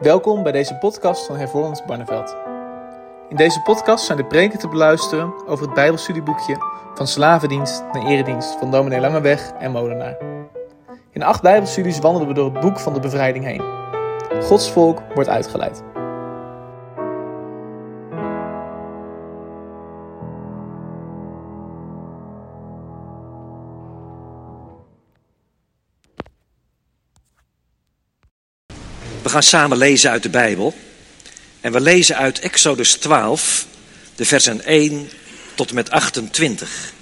[0.00, 2.36] Welkom bij deze podcast van Hervormd Barneveld.
[3.28, 6.56] In deze podcast zijn de preken te beluisteren over het Bijbelstudieboekje
[6.94, 10.16] Van Slavendienst naar Eredienst van dominee Langeweg en Molenaar.
[11.10, 13.62] In acht Bijbelstudies wandelen we door het boek van de bevrijding heen.
[14.42, 15.82] Gods volk wordt uitgeleid.
[29.28, 30.74] We gaan samen lezen uit de Bijbel.
[31.60, 33.66] En we lezen uit Exodus 12,
[34.14, 35.10] de versen 1
[35.54, 36.92] tot en met 28.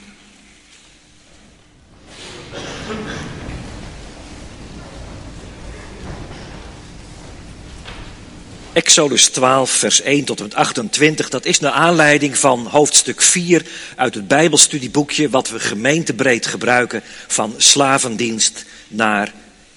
[8.73, 13.67] Exodus 12, vers 1 tot en met 28, dat is naar aanleiding van hoofdstuk 4
[13.97, 19.33] uit het Bijbelstudieboekje, wat we gemeentebreed gebruiken van slavendienst naar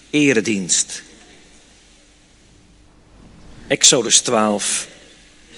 [0.09, 1.07] eredienst.
[3.69, 4.87] Exodus 12,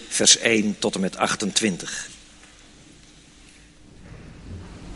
[0.07, 2.09] vers 1 tot en met 28.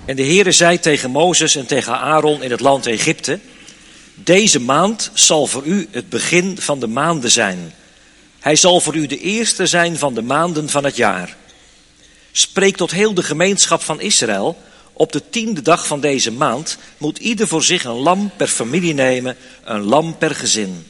[0.05, 3.39] En de Heere zei tegen Mozes en tegen Aaron in het land Egypte:
[4.13, 7.73] Deze maand zal voor u het begin van de maanden zijn.
[8.39, 11.37] Hij zal voor u de eerste zijn van de maanden van het jaar.
[12.31, 14.61] Spreek tot heel de gemeenschap van Israël.
[14.93, 18.93] Op de tiende dag van deze maand moet ieder voor zich een lam per familie
[18.93, 20.85] nemen, een lam per gezin.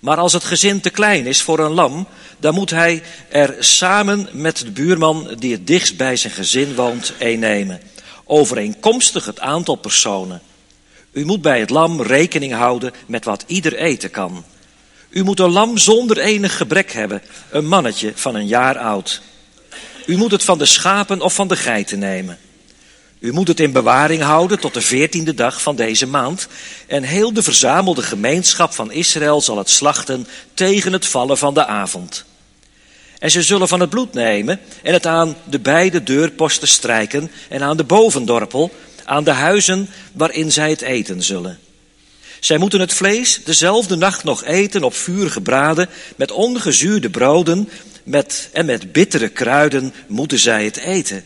[0.00, 2.06] Maar als het gezin te klein is voor een lam,
[2.38, 7.12] dan moet hij er samen met de buurman die het dichtst bij zijn gezin woont,
[7.18, 7.80] een nemen.
[8.24, 10.42] Overeenkomstig het aantal personen.
[11.12, 14.44] U moet bij het lam rekening houden met wat ieder eten kan.
[15.08, 19.22] U moet een lam zonder enig gebrek hebben, een mannetje van een jaar oud.
[20.06, 22.38] U moet het van de schapen of van de geiten nemen.
[23.20, 26.48] U moet het in bewaring houden tot de veertiende dag van deze maand.
[26.86, 31.66] En heel de verzamelde gemeenschap van Israël zal het slachten tegen het vallen van de
[31.66, 32.24] avond.
[33.18, 37.62] En ze zullen van het bloed nemen en het aan de beide deurposten strijken en
[37.62, 38.72] aan de bovendorpel,
[39.04, 41.58] aan de huizen waarin zij het eten zullen.
[42.40, 47.68] Zij moeten het vlees dezelfde nacht nog eten op vuur gebraden, met ongezuurde broden
[48.02, 51.24] met, en met bittere kruiden moeten zij het eten.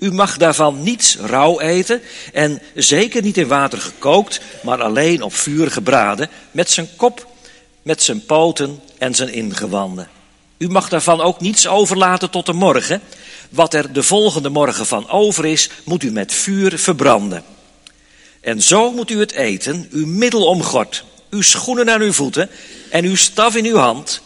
[0.00, 2.02] U mag daarvan niets rauw eten
[2.32, 7.26] en zeker niet in water gekookt, maar alleen op vuur gebraden, met zijn kop,
[7.82, 10.08] met zijn poten en zijn ingewanden.
[10.58, 13.00] U mag daarvan ook niets overlaten tot de morgen.
[13.50, 17.44] Wat er de volgende morgen van over is, moet u met vuur verbranden.
[18.40, 22.50] En zo moet u het eten, uw middel omgord, uw schoenen aan uw voeten
[22.90, 24.20] en uw staf in uw hand.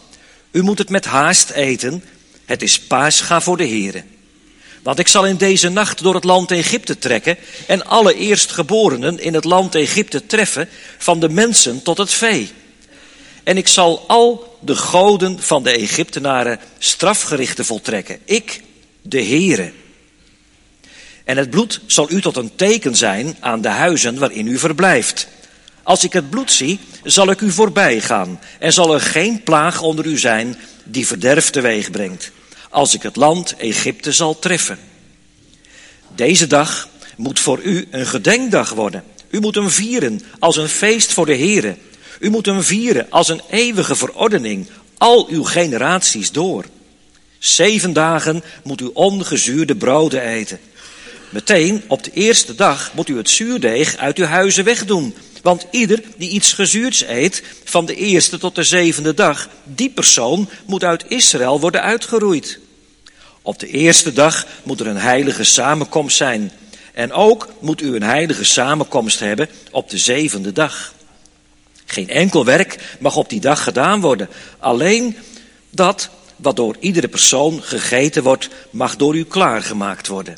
[0.51, 2.03] U moet het met haast eten.
[2.45, 4.14] Het is paascha voor de heren.
[4.85, 7.37] Want ik zal in deze nacht door het land Egypte trekken
[7.67, 12.51] en alle eerstgeborenen in het land Egypte treffen, van de mensen tot het vee.
[13.43, 18.19] En ik zal al de goden van de Egyptenaren strafgerichten voltrekken.
[18.25, 18.61] Ik,
[19.01, 19.71] de Heere.
[21.23, 25.27] En het bloed zal u tot een teken zijn aan de huizen waarin u verblijft.
[25.83, 29.81] Als ik het bloed zie, zal ik u voorbij gaan en zal er geen plaag
[29.81, 32.31] onder u zijn die verderf teweeg brengt
[32.75, 34.79] als ik het land Egypte zal treffen.
[36.15, 39.03] Deze dag moet voor u een gedenkdag worden.
[39.29, 41.75] U moet hem vieren als een feest voor de Here.
[42.19, 46.65] U moet hem vieren als een eeuwige verordening, al uw generaties door.
[47.39, 50.59] Zeven dagen moet u ongezuurde broden eten.
[51.29, 55.15] Meteen op de eerste dag moet u het zuurdeeg uit uw huizen wegdoen.
[55.41, 60.49] Want ieder die iets gezuurds eet, van de eerste tot de zevende dag, die persoon
[60.65, 62.63] moet uit Israël worden uitgeroeid.
[63.45, 66.51] Op de eerste dag moet er een heilige samenkomst zijn.
[66.93, 70.93] En ook moet u een heilige samenkomst hebben op de zevende dag.
[71.85, 74.29] Geen enkel werk mag op die dag gedaan worden.
[74.59, 75.17] Alleen
[75.69, 80.37] dat wat door iedere persoon gegeten wordt, mag door u klaargemaakt worden.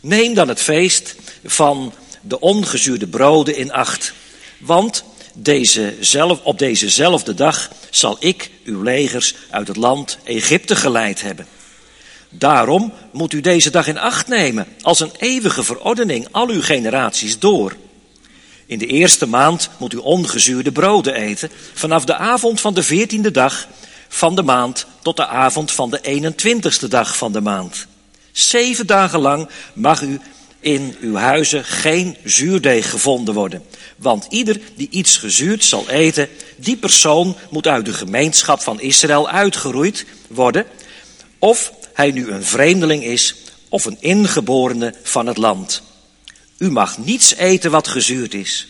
[0.00, 4.12] Neem dan het feest van de ongezuurde broden in acht.
[4.58, 5.04] Want
[5.34, 11.46] deze zelf, op dezezelfde dag zal ik uw legers uit het land Egypte geleid hebben.
[12.30, 17.38] Daarom moet u deze dag in acht nemen als een eeuwige verordening al uw generaties
[17.38, 17.76] door.
[18.66, 23.30] In de eerste maand moet u ongezuurde broden eten, vanaf de avond van de veertiende
[23.30, 23.68] dag
[24.08, 27.86] van de maand tot de avond van de 21ste dag van de maand.
[28.32, 30.20] Zeven dagen lang mag u
[30.60, 33.62] in uw huizen geen zuurdeeg gevonden worden.
[33.96, 39.28] Want ieder die iets gezuurd zal eten, die persoon moet uit de gemeenschap van Israël
[39.28, 40.66] uitgeroeid worden.
[41.38, 43.34] Of hij nu een vreemdeling is
[43.68, 45.82] of een ingeborene van het land.
[46.58, 48.68] U mag niets eten wat gezuurd is.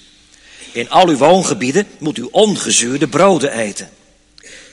[0.73, 3.91] In al uw woongebieden moet u ongezuurde broden eten.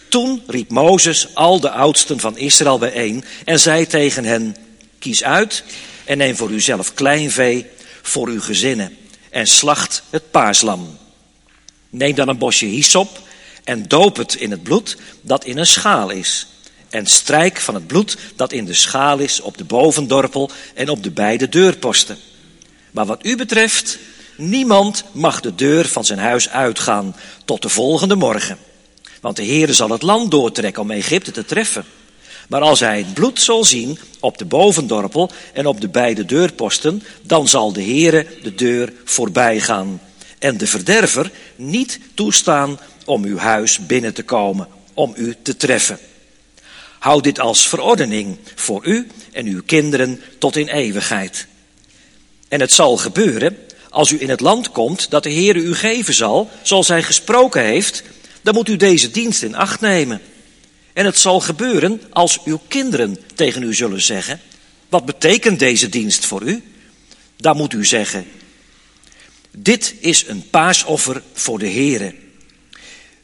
[0.09, 4.55] Toen riep Mozes al de oudsten van Israël bijeen en zei tegen hen:
[4.99, 5.63] Kies uit
[6.05, 7.65] en neem voor uzelf kleinvee
[8.01, 8.97] voor uw gezinnen
[9.29, 10.97] en slacht het paarslam.
[11.89, 13.21] Neem dan een bosje hyssop
[13.63, 16.47] en doop het in het bloed dat in een schaal is.
[16.89, 21.03] En strijk van het bloed dat in de schaal is op de bovendorpel en op
[21.03, 22.17] de beide deurposten.
[22.91, 23.97] Maar wat u betreft,
[24.37, 28.57] niemand mag de deur van zijn huis uitgaan tot de volgende morgen.
[29.21, 31.85] Want de Heere zal het land doortrekken om Egypte te treffen.
[32.47, 37.03] Maar als hij het bloed zal zien op de bovendorpel en op de beide deurposten,
[37.21, 40.01] dan zal de Heere de deur voorbij gaan
[40.39, 45.99] en de verderver niet toestaan om uw huis binnen te komen, om u te treffen.
[47.07, 51.47] Houd dit als verordening voor u en uw kinderen tot in eeuwigheid.
[52.47, 53.57] En het zal gebeuren,
[53.89, 57.63] als u in het land komt dat de Heere u geven zal, zoals hij gesproken
[57.63, 58.03] heeft,
[58.41, 60.21] dan moet u deze dienst in acht nemen.
[60.93, 64.41] En het zal gebeuren als uw kinderen tegen u zullen zeggen:
[64.89, 66.63] Wat betekent deze dienst voor u?
[67.37, 68.25] Dan moet u zeggen:
[69.51, 72.15] Dit is een paasoffer voor de Heere.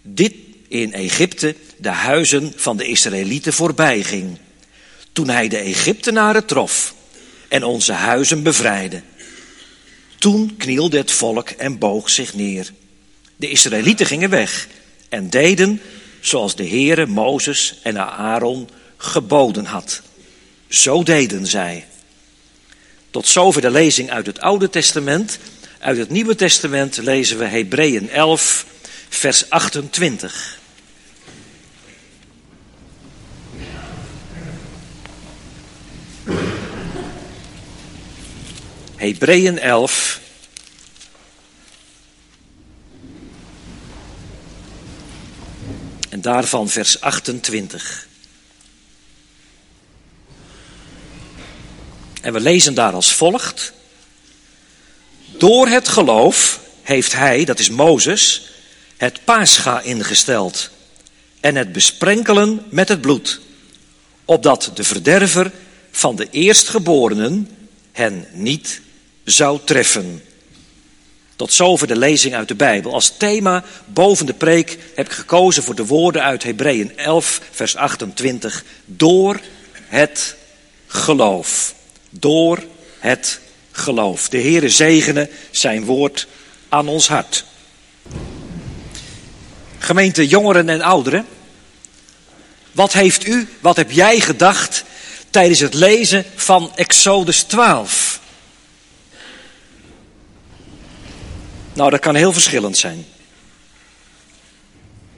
[0.01, 0.42] Dit
[0.73, 4.37] in Egypte de huizen van de Israëlieten voorbij ging.
[5.11, 6.93] Toen hij de Egyptenaren trof
[7.47, 9.01] en onze huizen bevrijdde.
[10.17, 12.71] Toen knielde het volk en boog zich neer.
[13.35, 14.67] De Israëlieten gingen weg
[15.09, 15.81] en deden
[16.19, 20.01] zoals de Heere Mozes en Aaron geboden had.
[20.67, 21.85] Zo deden zij.
[23.09, 25.37] Tot zover de lezing uit het Oude Testament.
[25.79, 28.65] Uit het Nieuwe Testament lezen we Hebreeën 11,
[29.09, 30.61] vers 28.
[38.95, 40.21] Hebreeën 11,
[46.13, 48.07] En daarvan vers 28.
[52.21, 53.73] En we lezen daar als volgt.
[55.25, 58.51] Door het geloof heeft hij, dat is Mozes,
[58.97, 60.69] het paascha ingesteld
[61.39, 63.39] en het besprenkelen met het bloed,
[64.25, 65.51] opdat de verderver
[65.95, 67.49] van de eerstgeborenen
[67.91, 68.81] hen niet
[69.23, 70.23] zou treffen.
[71.35, 72.93] Tot zover de lezing uit de Bijbel.
[72.93, 77.75] Als thema boven de preek heb ik gekozen voor de woorden uit Hebreeën 11, vers
[77.75, 78.63] 28.
[78.85, 79.39] Door
[79.87, 80.35] het
[80.87, 81.75] geloof.
[82.09, 82.63] Door
[82.99, 83.39] het
[83.71, 84.29] geloof.
[84.29, 86.27] De Heere zegene zijn woord
[86.69, 87.45] aan ons hart.
[89.77, 91.25] Gemeente jongeren en ouderen.
[92.71, 94.83] Wat heeft u, wat heb jij gedacht
[95.33, 98.19] tijdens het lezen van Exodus 12?
[101.73, 103.05] Nou, dat kan heel verschillend zijn.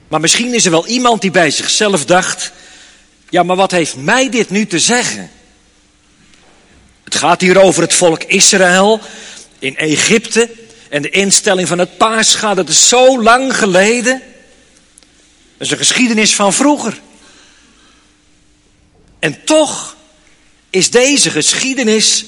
[0.08, 2.52] Maar misschien is er wel iemand die bij zichzelf dacht:
[3.30, 5.30] ja, maar wat heeft mij dit nu te zeggen?
[7.04, 9.00] Het gaat hier over het volk Israël
[9.58, 10.50] in Egypte
[10.88, 12.54] en de instelling van het paascha.
[12.54, 14.22] Dat is zo lang geleden.
[15.56, 17.00] Dat is een geschiedenis van vroeger.
[19.18, 19.95] En toch
[20.70, 22.24] is deze geschiedenis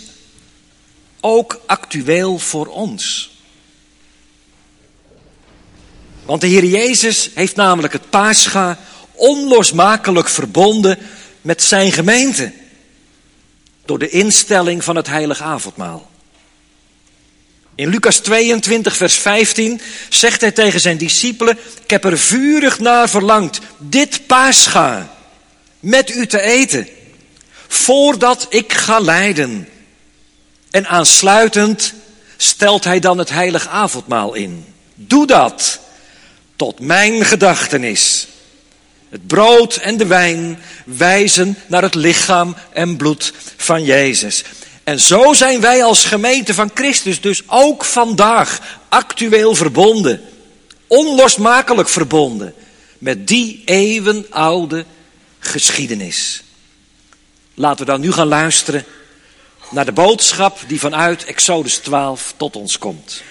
[1.21, 3.31] ook actueel voor ons.
[6.25, 8.79] Want de Heer Jezus heeft namelijk het paascha
[9.13, 10.99] onlosmakelijk verbonden
[11.43, 12.53] met zijn gemeente.
[13.85, 16.11] Door de instelling van het heilige avondmaal.
[17.75, 23.09] In Lucas 22, vers 15 zegt hij tegen zijn discipelen: Ik heb er vurig naar
[23.09, 25.17] verlangd dit paascha
[25.81, 26.89] met u te eten,
[27.69, 29.69] voordat ik ga lijden.
[30.71, 31.95] En aansluitend
[32.37, 34.65] stelt hij dan het heilige avondmaal in.
[34.95, 35.81] Doe dat
[36.57, 38.29] tot mijn gedachtenis.
[39.09, 44.45] Het brood en de wijn wijzen naar het lichaam en bloed van Jezus.
[44.85, 50.21] En zo zijn wij als gemeente van Christus dus ook vandaag actueel verbonden,
[50.87, 52.55] onlosmakelijk verbonden
[52.99, 54.85] met die eeuwenoude
[55.39, 56.43] geschiedenis.
[57.59, 58.85] Laten we dan nu gaan luisteren
[59.71, 63.23] naar de boodschap die vanuit Exodus 12 tot ons komt.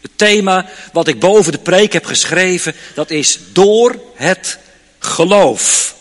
[0.00, 4.58] Het thema wat ik boven de preek heb geschreven, dat is door het
[4.98, 5.94] geloof.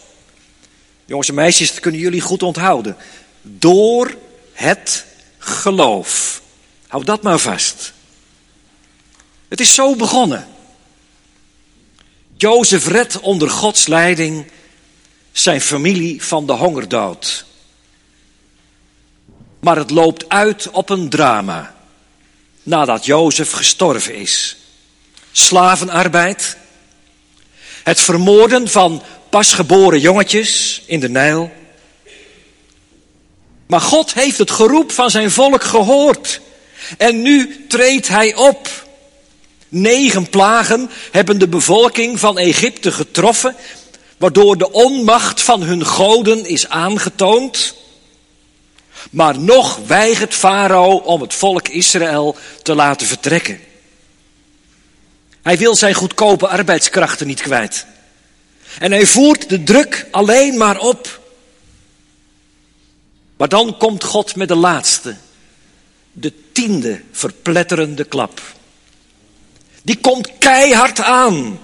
[1.06, 2.98] Jongens en meisjes, dat kunnen jullie goed onthouden.
[3.42, 4.16] Door
[4.54, 5.06] het
[5.38, 6.42] geloof.
[6.88, 7.94] Hou dat maar vast.
[9.48, 10.48] Het is zo begonnen.
[12.38, 14.46] Jozef redt onder Gods leiding
[15.40, 17.46] zijn familie van de hongerdood.
[19.60, 21.76] Maar het loopt uit op een drama
[22.64, 24.58] nadat Jozef gestorven is.
[25.32, 26.58] Slavenarbeid.
[27.84, 31.52] Het vermoorden van pasgeboren jongetjes in de Nijl.
[33.68, 36.42] Maar God heeft het geroep van zijn volk gehoord.
[36.98, 38.86] En nu treedt hij op.
[39.70, 43.56] Negen plagen hebben de bevolking van Egypte getroffen,
[44.18, 47.76] waardoor de onmacht van hun goden is aangetoond.
[49.10, 53.60] Maar nog weigert Farao om het volk Israël te laten vertrekken.
[55.42, 57.86] Hij wil zijn goedkope arbeidskrachten niet kwijt.
[58.80, 61.20] En hij voert de druk alleen maar op.
[63.38, 65.16] Maar dan komt God met de laatste,
[66.12, 68.42] de tiende verpletterende klap.
[69.84, 71.60] Die komt keihard aan.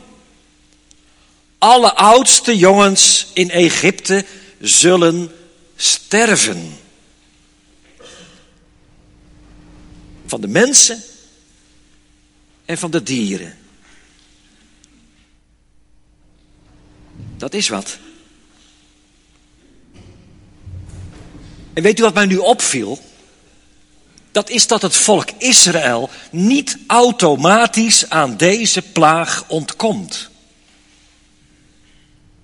[1.63, 4.25] Alle oudste jongens in Egypte
[4.59, 5.31] zullen
[5.75, 6.77] sterven.
[10.25, 11.03] Van de mensen
[12.65, 13.57] en van de dieren.
[17.37, 17.97] Dat is wat.
[21.73, 22.99] En weet u wat mij nu opviel?
[24.31, 30.31] Dat is dat het volk Israël niet automatisch aan deze plaag ontkomt.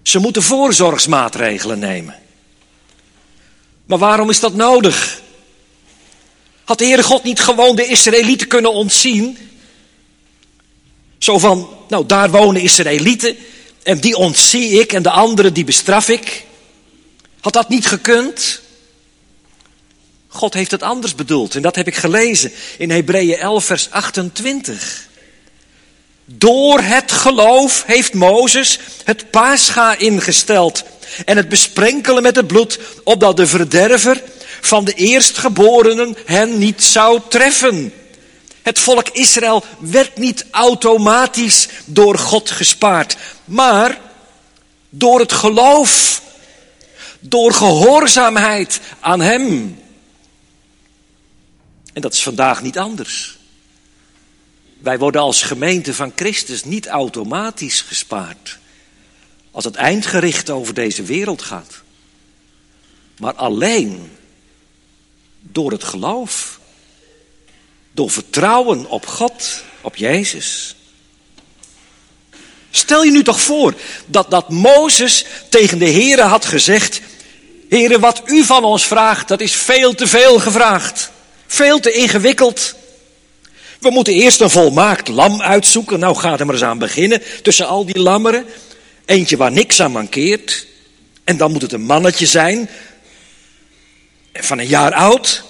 [0.02, 2.16] Ze moeten voorzorgsmaatregelen nemen.
[3.86, 5.22] Maar waarom is dat nodig?
[6.64, 9.38] Had de Heere God niet gewoon de Israëlieten kunnen ontzien?
[11.18, 13.38] Zo van, nou daar wonen Israëlieten
[13.84, 16.46] en die ontzie ik en de anderen die bestraf ik.
[17.40, 18.62] Had dat niet gekund?
[20.28, 25.09] God heeft het anders bedoeld en dat heb ik gelezen in Hebreeën 11 vers 28.
[26.32, 30.84] Door het geloof heeft Mozes het paascha ingesteld
[31.26, 34.24] en het besprenkelen met het bloed, opdat de verderver
[34.62, 37.94] van de eerstgeborenen hen niet zou treffen.
[38.62, 44.00] Het volk Israël werd niet automatisch door God gespaard, maar
[44.90, 46.22] door het geloof,
[47.20, 49.80] door gehoorzaamheid aan Hem.
[51.94, 53.39] En dat is vandaag niet anders.
[54.80, 58.58] Wij worden als gemeente van Christus niet automatisch gespaard.
[59.52, 61.82] Als het eindgericht over deze wereld gaat.
[63.18, 64.12] Maar alleen
[65.42, 66.60] door het geloof.
[67.92, 70.76] Door vertrouwen op God, op Jezus.
[72.72, 73.74] Stel je nu toch voor
[74.06, 77.02] dat, dat Mozes tegen de Heere had gezegd:
[77.70, 81.12] Heere, wat u van ons vraagt, dat is veel te veel gevraagd.
[81.48, 82.76] Veel te ingewikkeld.
[83.80, 86.00] We moeten eerst een volmaakt lam uitzoeken.
[86.00, 88.46] Nou, gaat er maar eens aan beginnen tussen al die lammeren.
[89.06, 90.68] Eentje waar niks aan mankeert.
[91.24, 92.70] En dan moet het een mannetje zijn.
[94.34, 95.44] Van een jaar oud.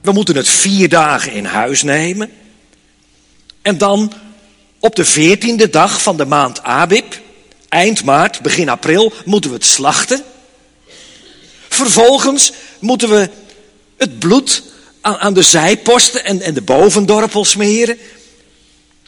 [0.00, 2.32] We moeten het vier dagen in huis nemen.
[3.62, 4.12] En dan
[4.78, 7.14] op de veertiende dag van de maand Abib,
[7.68, 10.24] eind maart, begin april, moeten we het slachten.
[11.68, 13.30] Vervolgens moeten we
[13.96, 14.71] het bloed
[15.02, 17.98] aan, de zijposten en, en de bovendorpel smeren.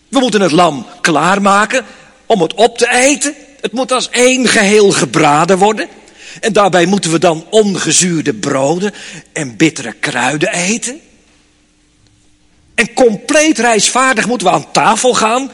[0.09, 1.85] We moeten het lam klaarmaken
[2.27, 3.35] om het op te eten.
[3.61, 5.89] Het moet als één geheel gebraden worden.
[6.41, 8.95] En daarbij moeten we dan ongezuurde broden
[9.33, 11.01] en bittere kruiden eten.
[12.75, 15.51] En compleet reisvaardig moeten we aan tafel gaan.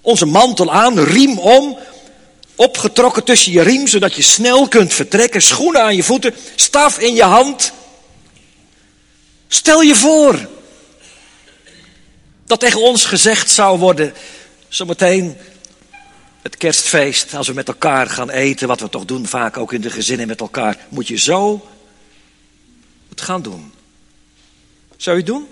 [0.00, 1.78] Onze mantel aan, riem om.
[2.54, 5.42] Opgetrokken tussen je riem, zodat je snel kunt vertrekken.
[5.42, 7.72] Schoenen aan je voeten, staf in je hand.
[9.48, 10.48] Stel je voor
[12.44, 14.14] dat tegen ons gezegd zou worden,
[14.68, 15.36] zometeen
[16.42, 19.80] het kerstfeest, als we met elkaar gaan eten, wat we toch doen vaak ook in
[19.80, 21.68] de gezinnen met elkaar, moet je zo
[23.08, 23.72] het gaan doen.
[24.96, 25.46] Zou je het doen?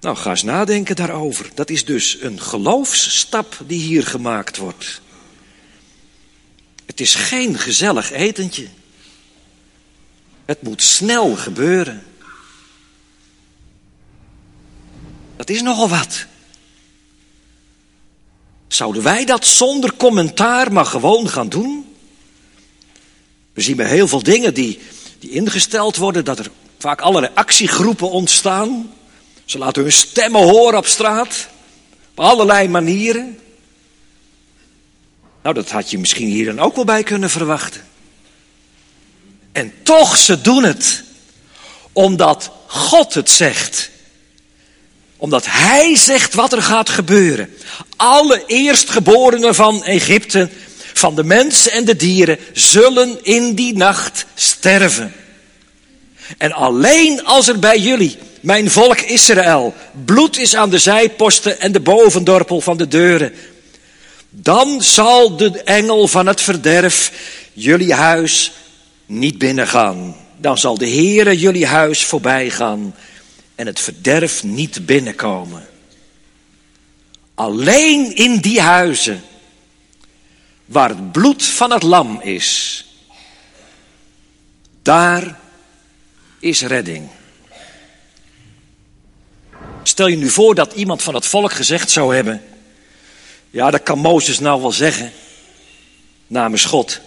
[0.00, 1.50] Nou, ga eens nadenken daarover.
[1.54, 5.00] Dat is dus een geloofsstap die hier gemaakt wordt.
[6.86, 8.68] Het is geen gezellig etentje.
[10.48, 12.02] Het moet snel gebeuren.
[15.36, 16.26] Dat is nogal wat.
[18.68, 21.96] Zouden wij dat zonder commentaar maar gewoon gaan doen?
[23.52, 24.80] We zien bij heel veel dingen die,
[25.18, 28.92] die ingesteld worden dat er vaak allerlei actiegroepen ontstaan.
[29.44, 31.48] Ze laten hun stemmen horen op straat.
[32.10, 33.38] Op allerlei manieren.
[35.42, 37.86] Nou, dat had je misschien hier dan ook wel bij kunnen verwachten.
[39.58, 41.02] En toch, ze doen het.
[41.92, 43.90] Omdat God het zegt.
[45.16, 47.54] Omdat Hij zegt wat er gaat gebeuren.
[47.96, 50.48] Alle eerstgeborenen van Egypte,
[50.92, 55.14] van de mensen en de dieren, zullen in die nacht sterven.
[56.38, 59.74] En alleen als er bij jullie Mijn volk Israël,
[60.04, 63.32] bloed is aan de zijposten en de bovendorpel van de deuren.
[64.30, 67.12] Dan zal de engel van het verderf
[67.52, 68.52] jullie huis
[69.08, 70.16] niet binnengaan.
[70.36, 72.94] Dan zal de Heere jullie huis voorbij gaan
[73.54, 75.66] en het verderf niet binnenkomen.
[77.34, 79.22] Alleen in die huizen
[80.64, 82.84] waar het bloed van het lam is,
[84.82, 85.38] daar
[86.38, 87.08] is redding.
[89.82, 92.42] Stel je nu voor dat iemand van het volk gezegd zou hebben:
[93.50, 95.12] Ja, dat kan Mozes nou wel zeggen,
[96.26, 97.00] namens God.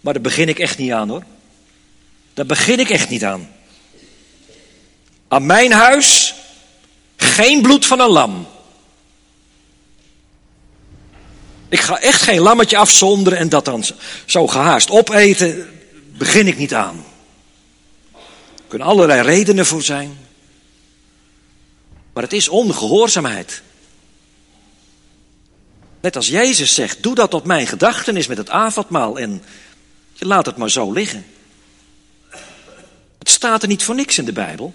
[0.00, 1.22] Maar daar begin ik echt niet aan hoor.
[2.34, 3.50] Daar begin ik echt niet aan.
[5.28, 6.34] Aan mijn huis
[7.16, 8.46] geen bloed van een lam.
[11.68, 13.84] Ik ga echt geen lammetje afzonderen en dat dan
[14.26, 15.70] zo gehaast opeten.
[16.18, 17.04] Begin ik niet aan.
[18.12, 20.18] Er kunnen allerlei redenen voor zijn.
[22.12, 23.62] Maar het is ongehoorzaamheid.
[26.00, 29.42] Net als Jezus zegt, doe dat op mijn gedachtenis met het avondmaal en
[30.18, 31.26] je laat het maar zo liggen.
[33.18, 34.74] Het staat er niet voor niks in de Bijbel.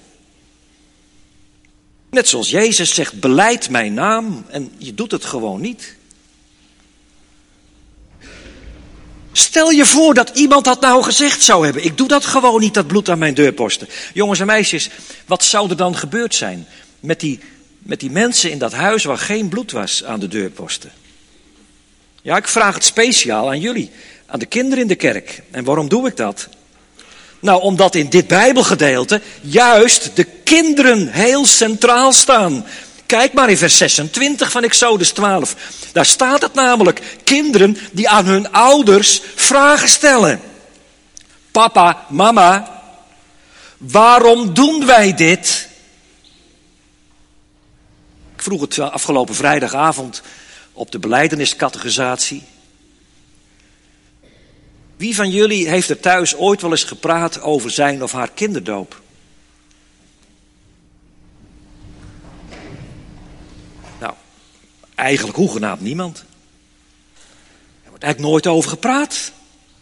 [2.10, 5.96] Net zoals Jezus zegt, beleid mijn naam en je doet het gewoon niet.
[9.32, 11.84] Stel je voor dat iemand dat nou gezegd zou hebben.
[11.84, 13.88] Ik doe dat gewoon niet, dat bloed aan mijn deurposten.
[14.14, 14.90] Jongens en meisjes,
[15.26, 16.68] wat zou er dan gebeurd zijn
[17.00, 17.40] met die,
[17.80, 20.92] met die mensen in dat huis waar geen bloed was aan de deurposten?
[22.22, 23.92] Ja, ik vraag het speciaal aan jullie,
[24.34, 25.42] aan de kinderen in de kerk.
[25.52, 26.48] En waarom doe ik dat?
[27.40, 32.66] Nou, omdat in dit Bijbelgedeelte juist de kinderen heel centraal staan.
[33.06, 35.56] Kijk maar in vers 26 van Exodus 12.
[35.92, 37.18] Daar staat het namelijk.
[37.24, 40.42] Kinderen die aan hun ouders vragen stellen.
[41.52, 42.82] Papa, mama,
[43.78, 45.68] waarom doen wij dit?
[48.36, 50.22] Ik vroeg het afgelopen vrijdagavond
[50.72, 52.44] op de beleideniscategorisatie.
[55.04, 59.02] Wie van jullie heeft er thuis ooit wel eens gepraat over zijn of haar kinderdoop?
[64.00, 64.14] Nou,
[64.96, 66.18] eigenlijk hoegenaamd niemand.
[67.84, 69.32] Er wordt eigenlijk nooit over gepraat.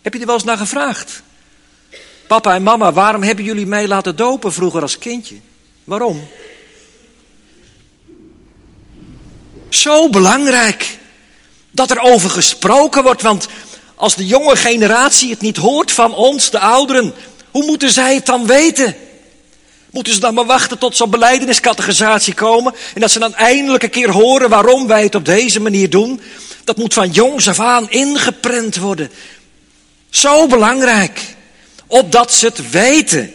[0.01, 1.21] Heb je er wel eens naar gevraagd?
[2.27, 5.35] Papa en mama, waarom hebben jullie mij laten dopen vroeger als kindje?
[5.83, 6.27] Waarom?
[9.69, 10.97] Zo belangrijk
[11.71, 13.47] dat er over gesproken wordt, want
[14.01, 17.13] als de jonge generatie het niet hoort van ons, de ouderen,
[17.51, 18.95] hoe moeten zij het dan weten?
[19.91, 23.89] Moeten ze dan maar wachten tot zo'n beleideniscategorisatie komen en dat ze dan eindelijk een
[23.89, 26.21] keer horen waarom wij het op deze manier doen?
[26.63, 29.11] Dat moet van jongs af aan ingeprent worden.
[30.09, 31.21] Zo belangrijk,
[31.87, 33.33] opdat ze het weten.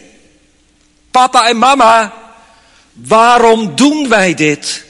[1.11, 2.13] Papa en mama,
[2.93, 4.86] waarom doen wij dit?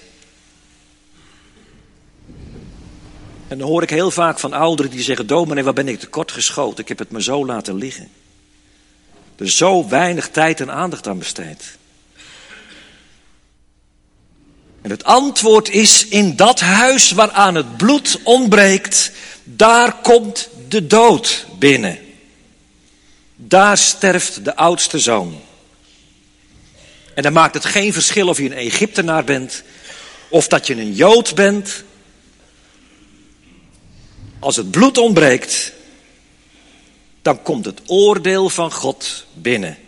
[3.49, 6.33] En dan hoor ik heel vaak van ouderen die zeggen: Dominee, waar ben ik tekort
[6.33, 6.83] geschoten?
[6.83, 8.09] Ik heb het me zo laten liggen.
[9.37, 11.79] Er is zo weinig tijd en aandacht aan besteed.
[14.83, 19.13] En het antwoord is: in dat huis waaraan het bloed ontbreekt,
[19.45, 21.99] daar komt de dood binnen.
[23.37, 25.41] Daar sterft de oudste zoon.
[27.15, 29.63] En dan maakt het geen verschil of je een Egyptenaar bent,
[30.29, 31.85] of dat je een Jood bent,
[34.39, 35.73] als het bloed ontbreekt,
[37.23, 39.79] dan komt het oordeel van God binnen.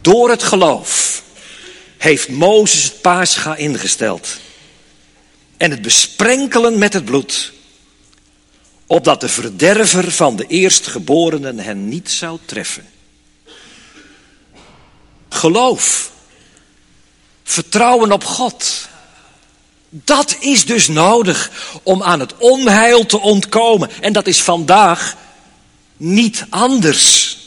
[0.00, 1.22] Door het geloof
[1.96, 4.38] heeft Mozes het paascha ingesteld.
[5.56, 7.52] En het besprenkelen met het bloed.
[8.86, 12.88] Opdat de verderver van de eerstgeborenen hen niet zou treffen.
[15.28, 16.10] Geloof.
[17.42, 18.88] Vertrouwen op God.
[19.88, 21.50] Dat is dus nodig
[21.82, 23.90] om aan het onheil te ontkomen.
[24.00, 25.16] En dat is vandaag
[25.96, 27.38] niet anders.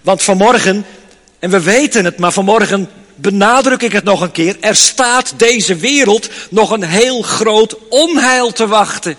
[0.00, 0.86] Want vanmorgen,
[1.38, 4.56] en we weten het, maar vanmorgen benadruk ik het nog een keer.
[4.60, 9.16] Er staat deze wereld nog een heel groot onheil te wachten.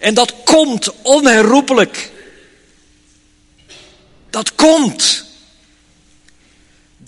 [0.00, 2.10] En dat komt onherroepelijk.
[4.30, 5.27] Dat komt.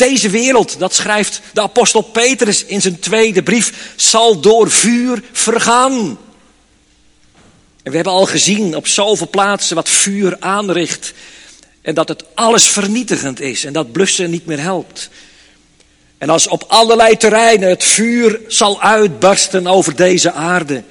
[0.01, 6.19] Deze wereld, dat schrijft de apostel Petrus in zijn tweede brief, zal door vuur vergaan.
[7.83, 11.13] En we hebben al gezien op zoveel plaatsen wat vuur aanricht.
[11.83, 15.09] En dat het alles vernietigend is en dat blussen niet meer helpt.
[16.19, 20.83] En als op allerlei terreinen het vuur zal uitbarsten over deze aarde.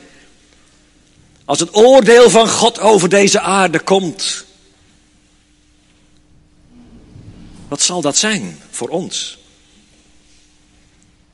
[1.46, 4.46] Als het oordeel van God over deze aarde komt.
[7.70, 9.38] Wat zal dat zijn voor ons?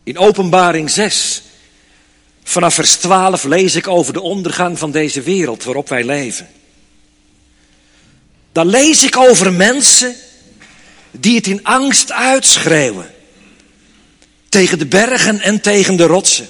[0.03, 1.41] In Openbaring 6,
[2.43, 6.49] vanaf vers 12, lees ik over de ondergang van deze wereld waarop wij leven.
[8.51, 10.15] Dan lees ik over mensen
[11.11, 13.13] die het in angst uitschreeuwen.
[14.49, 16.47] Tegen de bergen en tegen de rotsen.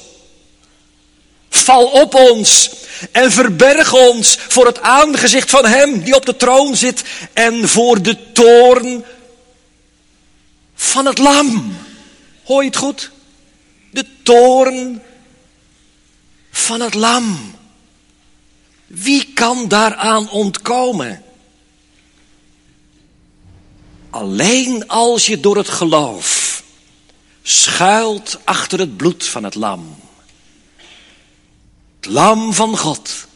[1.49, 2.69] Val op ons
[3.11, 8.01] en verberg ons voor het aangezicht van Hem die op de troon zit en voor
[8.01, 9.05] de toorn
[10.75, 11.75] van het lam.
[12.43, 13.11] Hoor je het goed?
[13.91, 15.01] De toorn
[16.51, 17.55] van het lam.
[18.87, 21.23] Wie kan daaraan ontkomen?
[24.09, 26.63] Alleen als je door het geloof
[27.41, 29.95] schuilt achter het bloed van het lam.
[31.95, 33.27] Het lam van God,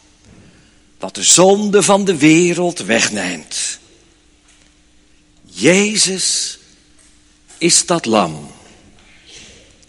[0.98, 3.80] dat de zonde van de wereld wegneemt.
[5.44, 6.59] Jezus
[7.60, 8.52] is dat lam.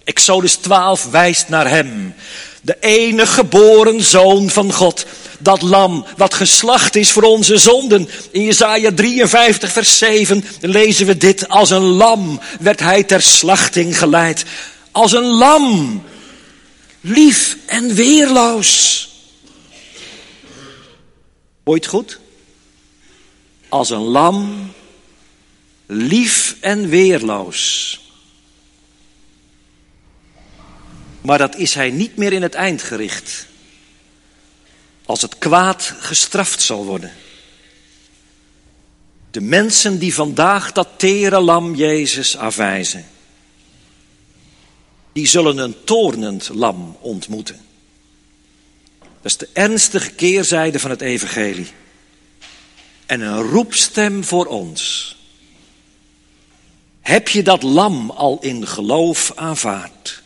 [0.04, 2.14] Exodus 12 wijst naar hem,
[2.62, 5.06] de enige geboren zoon van God.
[5.38, 8.08] Dat lam wat geslacht is voor onze zonden.
[8.30, 11.48] In Jesaja 53 vers 7 lezen we dit.
[11.48, 14.44] Als een lam werd hij ter slachting geleid.
[14.90, 16.02] Als een lam.
[17.00, 19.08] Lief en weerloos.
[21.64, 22.18] Ooit goed?
[23.68, 24.72] Als een lam.
[25.92, 28.00] Lief en weerloos.
[31.20, 33.46] Maar dat is hij niet meer in het eind gericht.
[35.04, 37.12] Als het kwaad gestraft zal worden.
[39.30, 43.06] De mensen die vandaag dat tere lam Jezus afwijzen.
[45.12, 47.60] Die zullen een toornend lam ontmoeten.
[48.98, 51.68] Dat is de ernstige keerzijde van het evangelie.
[53.06, 55.18] En een roepstem voor ons.
[57.00, 60.20] Heb je dat lam al in geloof aanvaard?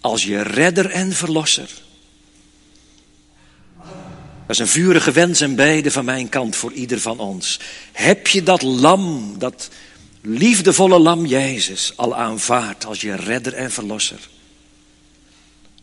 [0.00, 1.70] als je redder en verlosser.
[4.46, 7.60] Dat is een vurige wens en bede van mijn kant voor ieder van ons.
[7.92, 9.68] Heb je dat lam, dat
[10.20, 14.28] liefdevolle lam Jezus al aanvaard als je redder en verlosser?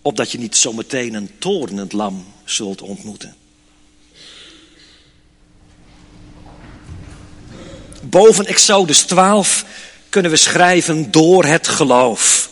[0.02, 3.36] Opdat je niet zometeen een toornend lam zult ontmoeten.
[8.10, 9.65] Boven Exodus 12
[10.10, 12.50] kunnen we schrijven door het geloof.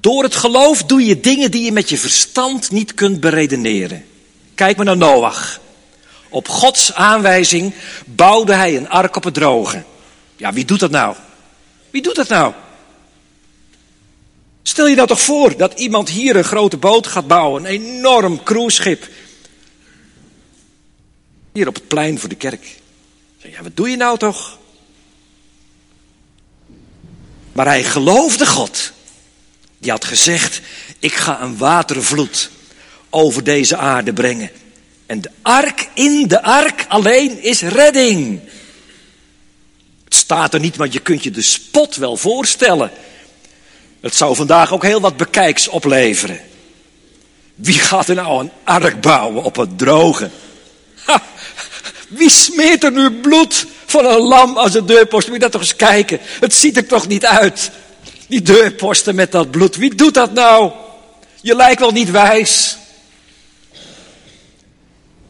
[0.00, 4.04] Door het geloof doe je dingen die je met je verstand niet kunt beredeneren.
[4.54, 5.60] Kijk maar naar Noach.
[6.28, 9.84] Op Gods aanwijzing bouwde hij een ark op het droge.
[10.36, 11.16] Ja, wie doet dat nou?
[11.90, 12.52] Wie doet dat nou?
[14.62, 18.42] Stel je nou toch voor dat iemand hier een grote boot gaat bouwen, een enorm
[18.42, 19.08] cruiseschip.
[21.52, 22.78] Hier op het plein voor de kerk.
[23.42, 24.58] Ja, wat doe je nou toch?
[27.52, 28.92] Maar hij geloofde God.
[29.78, 30.60] Die had gezegd,
[30.98, 32.50] ik ga een watervloed
[33.10, 34.50] over deze aarde brengen.
[35.06, 38.40] En de ark, in de ark alleen is redding.
[40.04, 42.90] Het staat er niet, maar je kunt je de spot wel voorstellen.
[44.00, 46.40] Het zou vandaag ook heel wat bekijks opleveren.
[47.54, 50.30] Wie gaat er nou een ark bouwen op het droge?
[51.04, 51.22] Ha,
[52.10, 55.26] wie smeert er nu bloed van een lam als een deurpost?
[55.26, 56.20] Moet je dat toch eens kijken?
[56.40, 57.70] Het ziet er toch niet uit?
[58.28, 59.76] Die deurposten met dat bloed.
[59.76, 60.72] Wie doet dat nou?
[61.40, 62.76] Je lijkt wel niet wijs.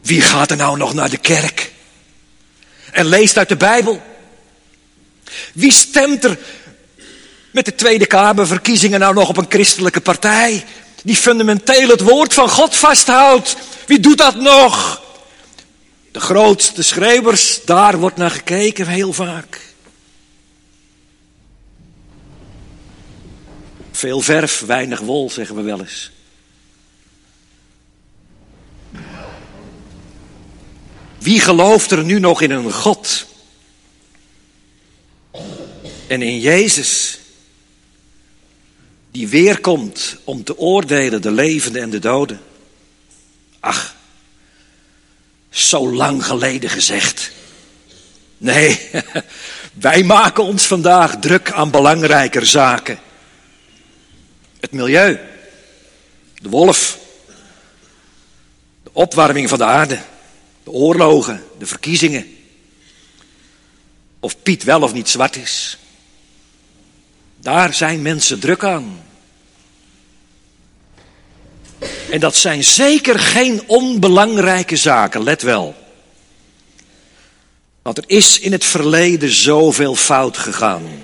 [0.01, 1.71] Wie gaat er nou nog naar de kerk?
[2.91, 4.01] En leest uit de Bijbel?
[5.53, 6.37] Wie stemt er
[7.51, 10.65] met de Tweede Kamerverkiezingen nou nog op een christelijke partij?
[11.03, 13.55] Die fundamenteel het woord van God vasthoudt.
[13.85, 15.01] Wie doet dat nog?
[16.11, 19.61] De grootste schreeuwers, daar wordt naar gekeken heel vaak.
[23.91, 26.11] Veel verf, weinig wol, zeggen we wel eens.
[31.17, 33.25] Wie gelooft er nu nog in een God?
[36.07, 37.19] En in Jezus,
[39.11, 42.41] die weerkomt om te oordelen de levenden en de doden.
[43.59, 43.95] Ach,
[45.51, 47.31] zo lang geleden gezegd.
[48.37, 48.89] Nee,
[49.73, 52.99] wij maken ons vandaag druk aan belangrijker zaken.
[54.59, 55.19] Het milieu.
[56.41, 56.99] De wolf.
[58.83, 59.99] De opwarming van de aarde.
[60.63, 61.43] De oorlogen.
[61.59, 62.37] De verkiezingen.
[64.19, 65.77] Of Piet wel of niet zwart is.
[67.37, 69.03] Daar zijn mensen druk aan.
[72.09, 75.75] En dat zijn zeker geen onbelangrijke zaken, let wel.
[77.81, 81.03] Want er is in het verleden zoveel fout gegaan.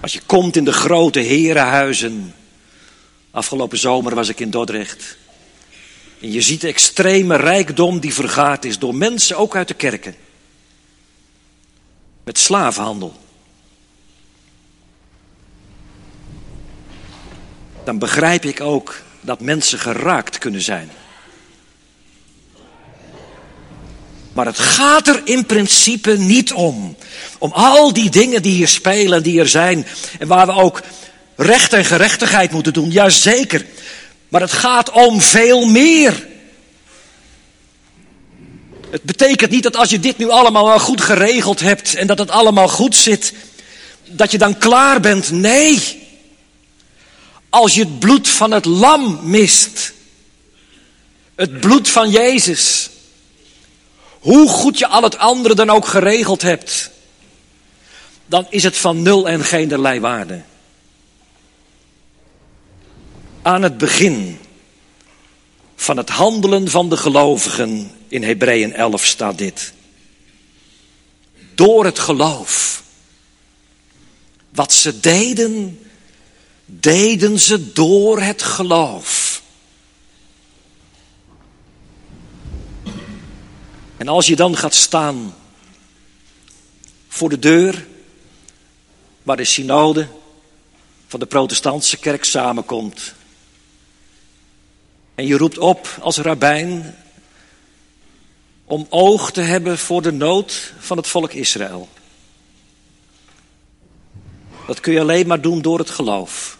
[0.00, 2.34] Als je komt in de grote herenhuizen.
[3.30, 5.16] Afgelopen zomer was ik in Dordrecht.
[6.20, 10.14] En je ziet de extreme rijkdom die vergaard is door mensen, ook uit de kerken.
[12.24, 13.20] Met slavenhandel.
[17.84, 20.90] Dan begrijp ik ook dat mensen geraakt kunnen zijn.
[24.32, 26.96] Maar het gaat er in principe niet om.
[27.38, 29.86] Om al die dingen die hier spelen, die er zijn.
[30.18, 30.82] En waar we ook
[31.36, 32.90] recht en gerechtigheid moeten doen.
[32.90, 33.64] Jazeker.
[34.28, 36.28] Maar het gaat om veel meer.
[38.90, 42.18] Het betekent niet dat als je dit nu allemaal wel goed geregeld hebt en dat
[42.18, 43.32] het allemaal goed zit,
[44.04, 45.30] dat je dan klaar bent.
[45.30, 45.99] Nee.
[47.50, 49.92] Als je het bloed van het lam mist,
[51.34, 52.90] het bloed van Jezus,
[54.18, 56.90] hoe goed je al het andere dan ook geregeld hebt,
[58.26, 60.42] dan is het van nul en geenerlei waarde.
[63.42, 64.38] Aan het begin
[65.76, 69.72] van het handelen van de gelovigen in Hebreeën 11 staat dit.
[71.54, 72.82] Door het geloof.
[74.50, 75.80] Wat ze deden,
[76.78, 79.42] deden ze door het geloof.
[83.96, 85.34] En als je dan gaat staan
[87.08, 87.86] voor de deur
[89.22, 90.08] waar de synode
[91.06, 93.14] van de protestantse kerk samenkomt.
[95.14, 96.96] En je roept op als rabbijn
[98.64, 101.88] om oog te hebben voor de nood van het volk Israël.
[104.66, 106.58] Dat kun je alleen maar doen door het geloof.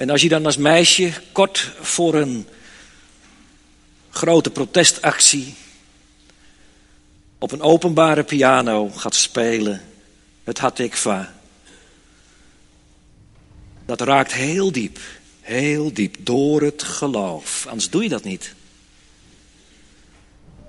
[0.00, 2.46] En als je dan als meisje kort voor een
[4.10, 5.54] grote protestactie
[7.38, 9.82] op een openbare piano gaat spelen,
[10.44, 11.34] het Hatikva.
[13.86, 14.98] Dat raakt heel diep,
[15.40, 17.66] heel diep, door het geloof.
[17.66, 18.54] Anders doe je dat niet.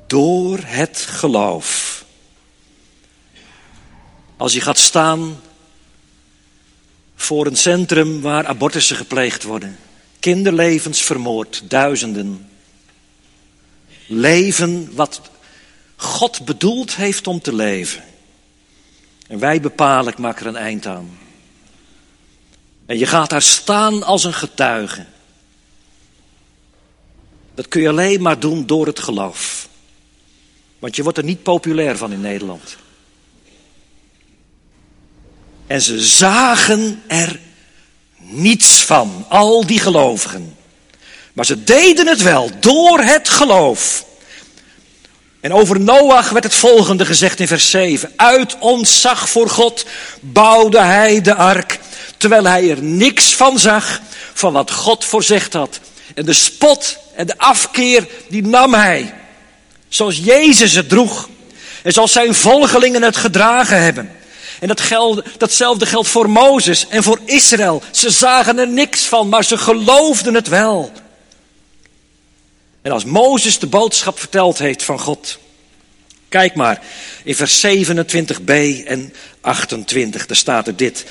[0.08, 2.06] Door het geloof.
[4.38, 5.40] Als je gaat staan
[7.22, 9.78] voor een centrum waar abortussen gepleegd worden,
[10.20, 12.50] kinderlevens vermoord, duizenden.
[14.08, 15.22] Leven wat
[15.96, 18.04] God bedoeld heeft om te leven.
[19.28, 21.18] En wij bepalen, ik maak er een eind aan.
[22.86, 25.06] En je gaat daar staan als een getuige.
[27.56, 29.68] Dat kun je alleen maar doen door het geloof.
[30.80, 32.78] Want je wordt er niet populair van in Nederland.
[35.72, 37.40] En ze zagen er
[38.18, 40.56] niets van, al die gelovigen.
[41.34, 44.06] Maar ze deden het wel door het geloof.
[45.40, 48.14] En over Noach werd het volgende gezegd in vers 7.
[48.16, 49.86] Uit ontzag voor God
[50.20, 51.80] bouwde hij de ark,
[52.18, 54.02] terwijl hij er niks van zag
[54.34, 55.80] van wat God voorzegd had.
[56.16, 59.14] En de spot en de afkeer, die nam hij.
[59.90, 61.30] Zoals Jezus het droeg.
[61.84, 64.20] En zoals zijn volgelingen het gedragen hebben.
[64.62, 67.82] En dat geld, datzelfde geldt voor Mozes en voor Israël.
[67.92, 70.92] Ze zagen er niks van, maar ze geloofden het wel.
[72.82, 75.40] En als Mozes de boodschap verteld heeft van God.
[76.30, 76.84] Kijk maar
[77.24, 81.06] in vers 27b en 28, daar staat er dit.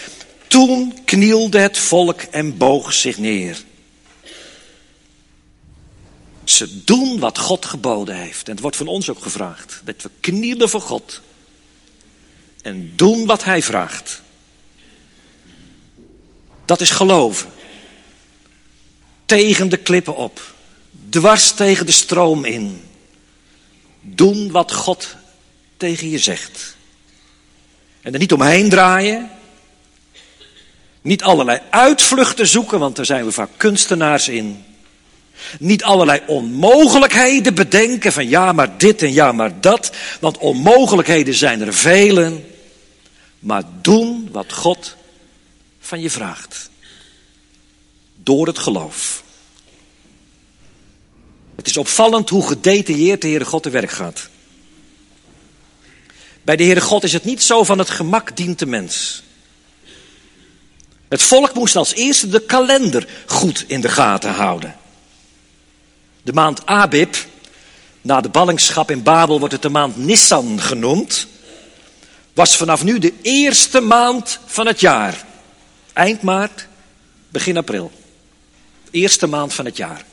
[0.46, 3.62] Toen knielde het volk en boog zich neer.
[6.44, 8.46] Ze doen wat God geboden heeft.
[8.46, 9.80] En het wordt van ons ook gevraagd.
[9.84, 11.20] Dat we knielen voor God.
[12.62, 14.22] En doen wat Hij vraagt.
[16.64, 17.50] Dat is geloven.
[19.24, 20.54] Tegen de klippen op.
[21.08, 22.82] Dwars tegen de stroom in.
[24.00, 25.16] Doen wat God
[25.76, 26.76] tegen je zegt.
[28.00, 29.30] En er niet omheen draaien.
[31.02, 34.64] Niet allerlei uitvluchten zoeken, want daar zijn we vaak kunstenaars in.
[35.58, 39.92] Niet allerlei onmogelijkheden bedenken van ja maar dit en ja maar dat.
[40.20, 42.44] Want onmogelijkheden zijn er velen.
[43.40, 44.96] Maar doen wat God
[45.80, 46.70] van je vraagt.
[48.16, 49.22] Door het geloof.
[51.54, 54.28] Het is opvallend hoe gedetailleerd de Heere God te werk gaat.
[56.42, 59.22] Bij de Heere God is het niet zo van het gemak dient de mens.
[61.08, 64.76] Het volk moest als eerste de kalender goed in de gaten houden.
[66.22, 67.16] De maand Abib,
[68.00, 71.26] na de ballingschap in Babel wordt het de maand Nissan genoemd,
[72.40, 75.24] was vanaf nu de eerste maand van het jaar.
[75.92, 76.66] Eind maart,
[77.28, 77.92] begin april.
[78.90, 80.04] Eerste maand van het jaar.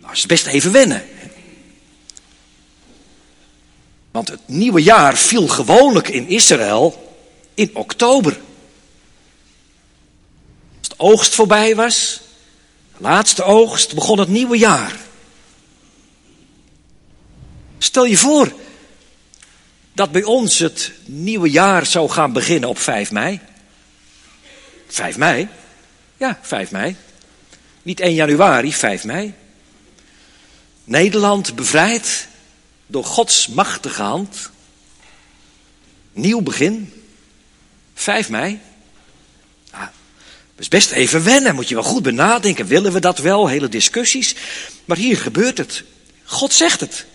[0.00, 1.04] Nou, is best even wennen.
[4.10, 7.16] Want het nieuwe jaar viel gewoonlijk in Israël
[7.54, 8.40] in oktober.
[10.78, 12.20] Als de oogst voorbij was,
[12.96, 14.96] de laatste oogst, begon het nieuwe jaar.
[17.78, 18.52] Stel je voor
[19.98, 23.40] dat bij ons het nieuwe jaar zou gaan beginnen op 5 mei.
[24.88, 25.48] 5 mei?
[26.16, 26.96] Ja, 5 mei.
[27.82, 29.34] Niet 1 januari, 5 mei.
[30.84, 32.28] Nederland bevrijd
[32.86, 34.50] door Gods machtige hand.
[36.12, 36.92] Nieuw begin.
[37.94, 38.60] 5 mei.
[39.70, 39.90] Dat
[40.56, 42.66] is best even wennen, moet je wel goed benadenken.
[42.66, 43.48] Willen we dat wel?
[43.48, 44.34] Hele discussies.
[44.84, 45.84] Maar hier gebeurt het.
[46.24, 47.06] God zegt het.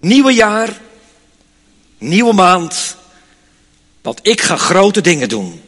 [0.00, 0.80] Nieuwe jaar,
[2.02, 2.96] nieuwe maand,
[4.02, 5.62] want ik ga grote dingen doen.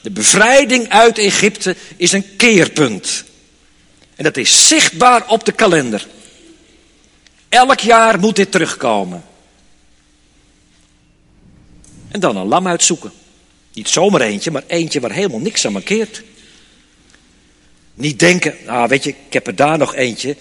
[0.00, 3.24] De bevrijding uit Egypte is een keerpunt.
[4.14, 6.06] En dat is zichtbaar op de kalender.
[7.48, 9.24] Elk jaar moet dit terugkomen.
[12.08, 13.12] En dan een lam uitzoeken.
[13.72, 16.22] Niet zomaar eentje, maar eentje waar helemaal niks aan markeert.
[17.94, 20.36] Niet denken, ah weet je, ik heb er daar nog eentje.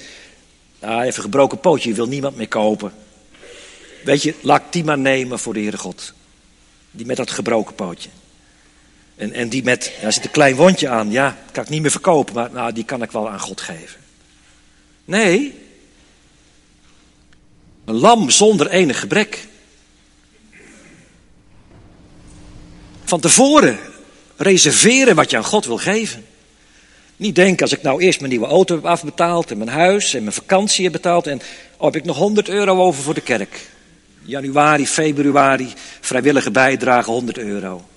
[0.79, 2.93] Ah, even gebroken pootje, wil niemand meer kopen.
[4.05, 6.13] Weet je, laat die maar nemen voor de Heere God.
[6.91, 8.09] Die met dat gebroken pootje.
[9.15, 11.91] En, en die met, daar zit een klein wondje aan, ja, kan ik niet meer
[11.91, 13.99] verkopen, maar nou, die kan ik wel aan God geven.
[15.05, 15.59] Nee,
[17.85, 19.47] een lam zonder enig gebrek.
[23.03, 23.79] Van tevoren
[24.35, 26.25] reserveren wat je aan God wil geven.
[27.17, 30.21] Niet denken als ik nou eerst mijn nieuwe auto heb afbetaald en mijn huis en
[30.23, 31.41] mijn vakantie heb betaald en
[31.77, 33.73] oh, heb ik nog 100 euro over voor de kerk.
[34.25, 37.87] Januari, februari, vrijwillige bijdrage 100 euro.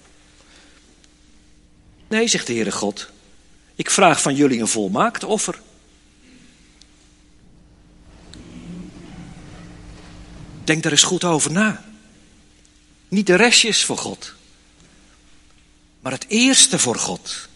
[2.08, 3.10] Nee, zegt de Heere God.
[3.74, 5.60] Ik vraag van jullie een volmaakt offer.
[10.64, 11.84] Denk daar eens goed over na.
[13.08, 14.34] Niet de restjes voor God,
[16.00, 17.48] maar het eerste voor God.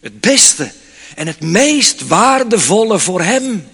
[0.00, 0.72] Het beste
[1.14, 3.68] en het meest waardevolle voor Hem.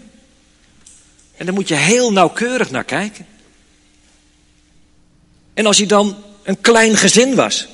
[1.36, 3.26] En daar moet je heel nauwkeurig naar kijken.
[5.54, 7.66] En als je dan een klein gezin was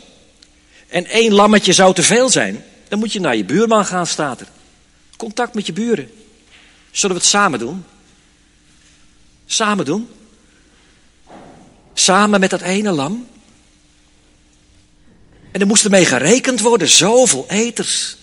[0.88, 4.40] en één lammetje zou te veel zijn, dan moet je naar je buurman gaan, staat
[4.40, 4.48] er.
[5.16, 6.10] Contact met je buren.
[6.90, 7.84] Zullen we het samen doen?
[9.46, 10.08] Samen doen?
[11.94, 13.28] Samen met dat ene lam?
[15.52, 18.16] En er moest ermee gerekend worden, zoveel eters.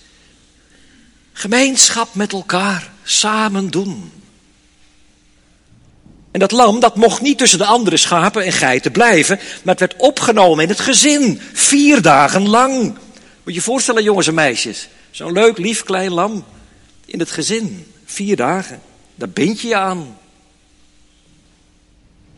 [1.34, 4.12] Gemeenschap met elkaar, samen doen.
[6.38, 9.80] En dat lam, dat mocht niet tussen de andere schapen en geiten blijven, maar het
[9.80, 12.84] werd opgenomen in het gezin, vier dagen lang.
[12.84, 13.00] Moet
[13.44, 16.46] je je voorstellen, jongens en meisjes, zo'n leuk, lief, klein lam
[17.06, 18.82] in het gezin, vier dagen.
[19.16, 20.18] Daar bind je je aan.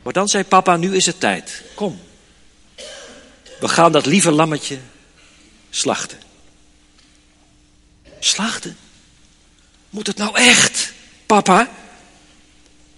[0.04, 1.62] Maar dan zei papa, nu is het tijd.
[1.76, 2.00] Kom.
[3.60, 4.78] We gaan dat lieve lammetje
[5.70, 6.18] slachten.
[8.20, 8.78] Slachten?
[9.90, 10.94] Moet het nou echt,
[11.26, 11.70] papa?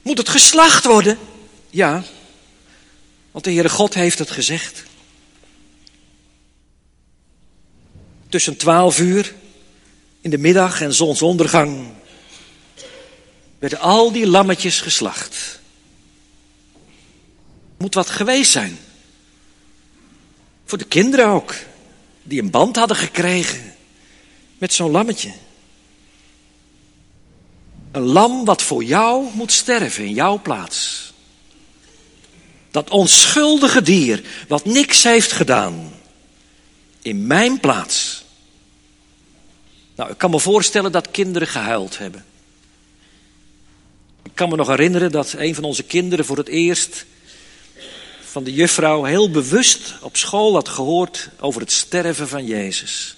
[0.01, 1.17] Moet het geslacht worden?
[1.69, 2.03] Ja,
[3.31, 4.83] want de Heere God heeft het gezegd.
[8.29, 9.33] Tussen twaalf uur
[10.21, 11.87] in de middag en zonsondergang
[13.59, 15.59] werden al die lammetjes geslacht.
[17.77, 18.77] Moet wat geweest zijn.
[20.65, 21.55] Voor de kinderen ook,
[22.23, 23.73] die een band hadden gekregen
[24.57, 25.31] met zo'n lammetje.
[27.91, 31.09] Een lam wat voor jou moet sterven in jouw plaats.
[32.71, 35.93] Dat onschuldige dier wat niks heeft gedaan
[37.01, 38.23] in mijn plaats.
[39.95, 42.25] Nou, ik kan me voorstellen dat kinderen gehuild hebben.
[44.23, 47.05] Ik kan me nog herinneren dat een van onze kinderen voor het eerst
[48.21, 53.15] van de juffrouw heel bewust op school had gehoord over het sterven van Jezus.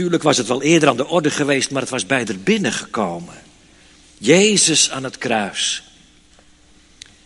[0.00, 3.34] Natuurlijk was het wel eerder aan de orde geweest, maar het was bij er binnengekomen.
[4.18, 5.82] Jezus aan het kruis.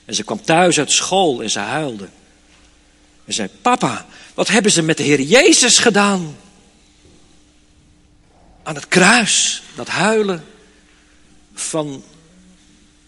[0.04, 2.08] En ze kwam thuis uit school en ze huilde.
[3.24, 6.36] En zei: Papa, wat hebben ze met de Heer Jezus gedaan?
[8.62, 10.44] Aan het kruis, dat huilen
[11.52, 12.04] van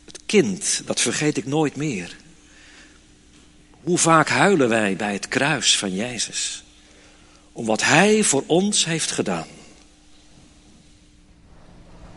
[0.05, 2.17] het kind, dat vergeet ik nooit meer.
[3.83, 6.65] Hoe vaak huilen wij bij het kruis van Jezus?
[7.53, 9.55] Om wat Hij voor ons heeft gedaan.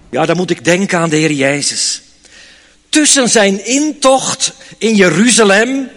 [0.09, 2.01] Ja, dan moet ik denken aan de Heer Jezus.
[2.89, 5.89] Tussen zijn intocht in Jeruzalem,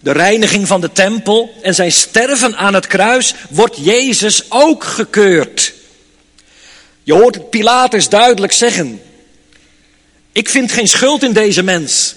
[0.00, 5.72] de reiniging van de tempel en zijn sterven aan het kruis, wordt Jezus ook gekeurd.
[7.02, 9.02] Je hoort Pilatus duidelijk zeggen:
[10.32, 12.14] Ik vind geen schuld in deze mens.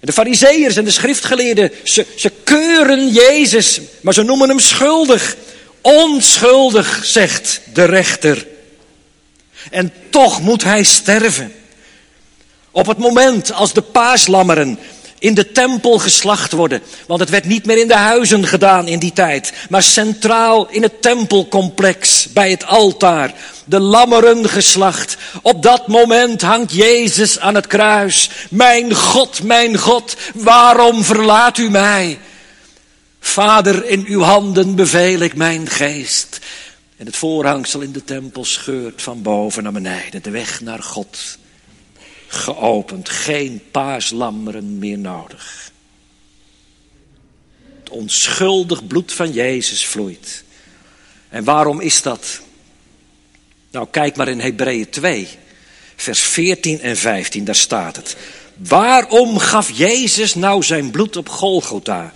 [0.00, 5.36] En de fariseeërs en de schriftgeleerden, ze, ze keuren Jezus, maar ze noemen hem schuldig.
[5.80, 8.46] Onschuldig, zegt de rechter.
[9.70, 11.52] En toch moet hij sterven.
[12.70, 14.78] Op het moment als de paaslammeren
[15.18, 16.82] in de tempel geslacht worden.
[17.06, 20.82] Want het werd niet meer in de huizen gedaan in die tijd, maar centraal in
[20.82, 23.32] het tempelcomplex bij het altaar.
[23.64, 25.16] De lammeren geslacht.
[25.42, 28.30] Op dat moment hangt Jezus aan het kruis.
[28.50, 32.18] Mijn God, mijn God, waarom verlaat u mij?
[33.20, 36.38] Vader, in uw handen beveel ik mijn geest.
[36.98, 41.38] En het voorhangsel in de tempel scheurt van boven naar beneden, de weg naar God
[42.26, 43.08] geopend.
[43.08, 45.72] Geen paaslammeren meer nodig.
[47.78, 50.44] Het onschuldig bloed van Jezus vloeit.
[51.28, 52.40] En waarom is dat?
[53.70, 55.28] Nou, kijk maar in Hebreeën 2,
[55.96, 58.16] vers 14 en 15, daar staat het.
[58.56, 62.12] Waarom gaf Jezus nou zijn bloed op Golgotha?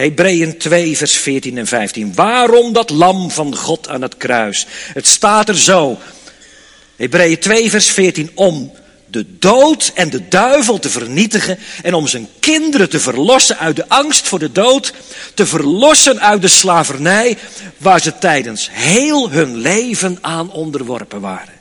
[0.00, 2.14] Hebreeën 2, vers 14 en 15.
[2.14, 4.66] Waarom dat lam van God aan het kruis?
[4.92, 5.98] Het staat er zo.
[6.96, 8.30] Hebreeën 2, vers 14.
[8.34, 8.72] Om
[9.06, 13.88] de dood en de duivel te vernietigen en om zijn kinderen te verlossen uit de
[13.88, 14.92] angst voor de dood,
[15.34, 17.38] te verlossen uit de slavernij
[17.76, 21.58] waar ze tijdens heel hun leven aan onderworpen waren.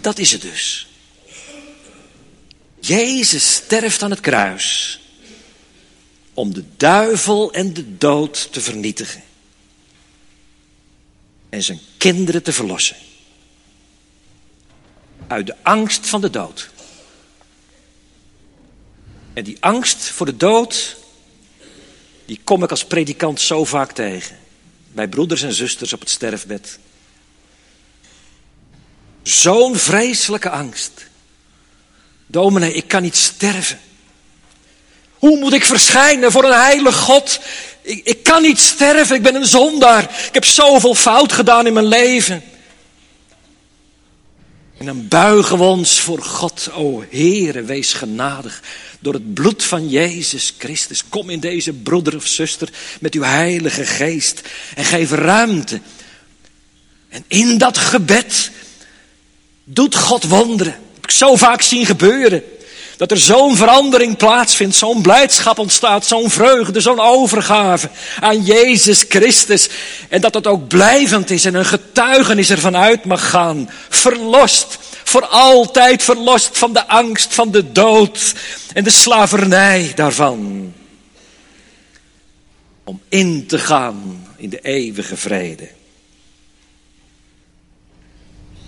[0.00, 0.91] Dat is het dus.
[2.82, 5.00] Jezus sterft aan het kruis
[6.34, 9.22] om de duivel en de dood te vernietigen
[11.48, 12.96] en zijn kinderen te verlossen
[15.26, 16.70] uit de angst van de dood.
[19.32, 20.96] En die angst voor de dood,
[22.24, 24.38] die kom ik als predikant zo vaak tegen.
[24.92, 26.78] Bij broeders en zusters op het sterfbed.
[29.22, 31.10] Zo'n vreselijke angst.
[32.32, 33.80] Dominee, ik kan niet sterven.
[35.12, 37.40] Hoe moet ik verschijnen voor een heilig God?
[37.82, 40.02] Ik, ik kan niet sterven, ik ben een zondaar.
[40.02, 42.42] Ik heb zoveel fout gedaan in mijn leven.
[44.78, 46.68] En dan buigen we ons voor God.
[46.74, 48.62] O Heere, wees genadig.
[49.00, 51.08] Door het bloed van Jezus Christus.
[51.08, 52.68] Kom in deze broeder of zuster
[53.00, 54.40] met uw heilige geest.
[54.74, 55.80] En geef ruimte.
[57.08, 58.50] En in dat gebed
[59.64, 60.80] doet God wonderen.
[61.12, 62.42] Zo vaak zien gebeuren.
[62.96, 67.88] Dat er zo'n verandering plaatsvindt, zo'n blijdschap ontstaat, zo'n vreugde, zo'n overgave
[68.20, 69.68] aan Jezus Christus.
[70.08, 73.70] En dat dat ook blijvend is en een getuigenis ervan uit mag gaan.
[73.88, 78.34] Verlost, voor altijd verlost van de angst van de dood
[78.72, 80.72] en de slavernij daarvan.
[82.84, 85.68] Om in te gaan in de eeuwige vrede.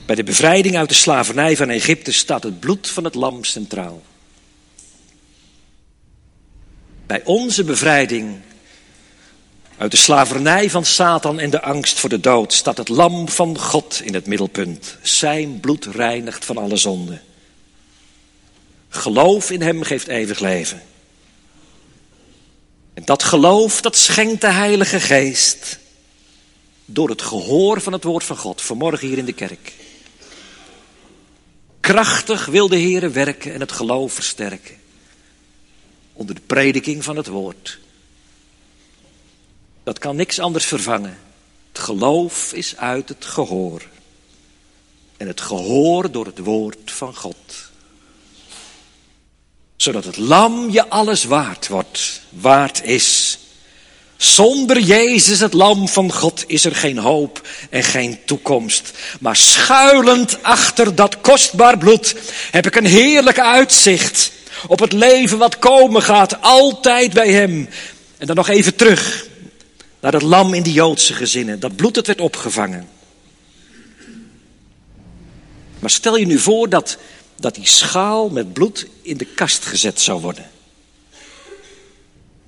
[0.07, 4.03] Bij de bevrijding uit de slavernij van Egypte staat het bloed van het lam centraal.
[7.07, 8.41] Bij onze bevrijding
[9.77, 13.59] uit de slavernij van Satan en de angst voor de dood staat het lam van
[13.59, 14.97] God in het middelpunt.
[15.03, 17.21] Zijn bloed reinigt van alle zonde.
[18.89, 20.83] Geloof in hem geeft eeuwig leven.
[22.95, 25.79] En dat geloof, dat schenkt de Heilige Geest
[26.85, 29.73] door het gehoor van het woord van God, vanmorgen hier in de kerk.
[31.85, 34.77] Krachtig wil de Heer werken en het geloof versterken
[36.13, 37.79] onder de prediking van het woord.
[39.83, 41.19] Dat kan niks anders vervangen.
[41.69, 43.83] Het geloof is uit het gehoor.
[45.17, 47.71] En het gehoor door het woord van God.
[49.77, 53.39] Zodat het lam je alles waard wordt, waard is.
[54.25, 58.93] Zonder Jezus, het lam van God, is er geen hoop en geen toekomst.
[59.21, 62.15] Maar schuilend achter dat kostbaar bloed
[62.51, 64.33] heb ik een heerlijk uitzicht
[64.67, 67.69] op het leven wat komen gaat, altijd bij Hem.
[68.19, 69.27] En dan nog even terug
[70.01, 72.89] naar dat lam in de Joodse gezinnen, dat bloed dat werd opgevangen.
[75.79, 76.97] Maar stel je nu voor dat,
[77.41, 80.51] dat die schaal met bloed in de kast gezet zou worden.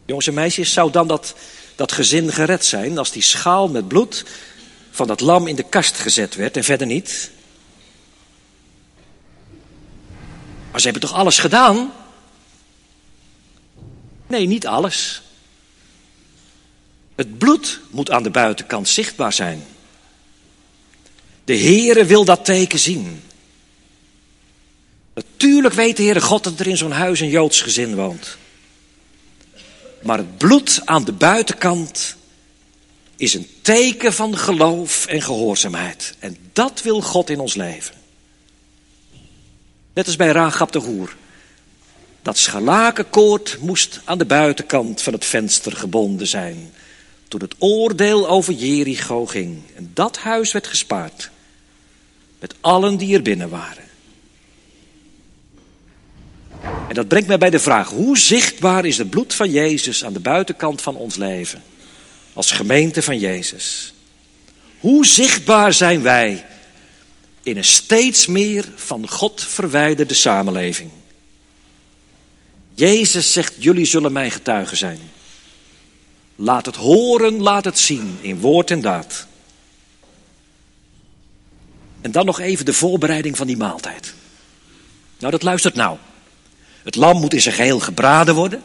[0.07, 1.35] Jongens en meisjes, zou dan dat,
[1.77, 4.25] dat gezin gered zijn als die schaal met bloed
[4.91, 7.31] van dat lam in de kast gezet werd en verder niet?
[10.71, 11.93] Maar ze hebben toch alles gedaan?
[14.27, 15.23] Nee, niet alles.
[17.15, 19.65] Het bloed moet aan de buitenkant zichtbaar zijn.
[21.45, 23.23] De Heere wil dat teken zien.
[25.15, 28.37] Natuurlijk weet de Heere God dat er in zo'n huis een Joods gezin woont.
[30.07, 32.17] Maar het bloed aan de buitenkant
[33.17, 36.15] is een teken van geloof en gehoorzaamheid.
[36.19, 37.95] En dat wil God in ons leven.
[39.93, 41.17] Net als bij Rahab de Hoer.
[42.23, 46.73] Dat scharlakenkoord moest aan de buitenkant van het venster gebonden zijn.
[47.29, 49.63] Toen het oordeel over Jericho ging.
[49.75, 51.31] En dat huis werd gespaard.
[52.39, 53.86] Met allen die er binnen waren.
[56.89, 60.13] En dat brengt mij bij de vraag: hoe zichtbaar is het bloed van Jezus aan
[60.13, 61.63] de buitenkant van ons leven?
[62.33, 63.95] Als gemeente van Jezus.
[64.79, 66.47] Hoe zichtbaar zijn wij
[67.43, 70.91] in een steeds meer van God verwijderde samenleving?
[72.75, 74.99] Jezus zegt: Jullie zullen mijn getuigen zijn.
[76.37, 79.27] Laat het horen, laat het zien in woord en daad.
[82.01, 84.15] En dan nog even de voorbereiding van die maaltijd.
[85.19, 85.99] Nou, dat luistert nou.
[86.87, 88.63] Het lam moet in zijn geheel gebraden worden.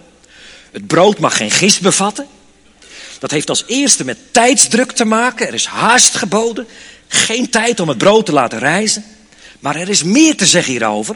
[0.72, 2.28] Het brood mag geen gist bevatten.
[3.20, 5.48] Dat heeft als eerste met tijdsdruk te maken.
[5.48, 6.68] Er is haast geboden.
[7.08, 9.06] Geen tijd om het brood te laten rijzen.
[9.60, 11.16] Maar er is meer te zeggen hierover.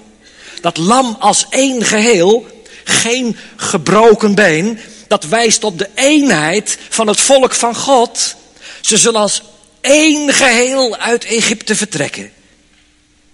[0.61, 7.19] Dat lam als één geheel, geen gebroken been, dat wijst op de eenheid van het
[7.19, 8.35] volk van God.
[8.81, 9.43] Ze zullen als
[9.81, 12.31] één geheel uit Egypte vertrekken.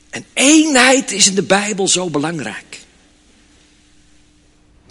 [0.09, 2.80] En eenheid is in de Bijbel zo belangrijk.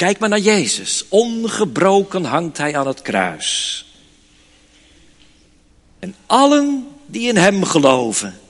[0.01, 1.05] Kijk maar naar Jezus.
[1.09, 3.85] Ongebroken hangt hij aan het kruis.
[5.99, 8.41] En allen die in hem geloven,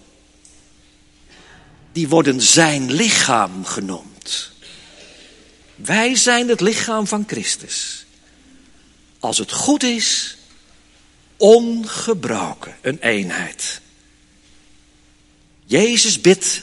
[1.92, 4.50] die worden zijn lichaam genoemd.
[5.74, 8.04] Wij zijn het lichaam van Christus.
[9.18, 10.36] Als het goed is,
[11.36, 13.80] ongebroken, een eenheid.
[15.64, 16.62] Jezus bidt